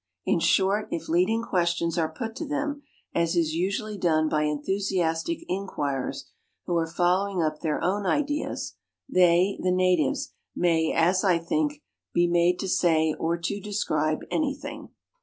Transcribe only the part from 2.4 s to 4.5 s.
them, as is usually done by